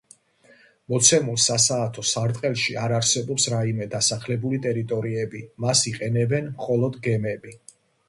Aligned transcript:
მოცემულ 0.93 1.37
სასაათო 1.43 2.05
სარტყელში 2.13 2.79
არ 2.85 2.95
არსებობს 3.01 3.47
რაიმე 3.57 3.91
დასახლებული 3.95 4.63
ტერიტორიები, 4.67 5.45
მას 5.67 5.89
იყენებენ 5.95 6.53
მხოლოდ 6.61 7.03
გემები. 7.09 7.59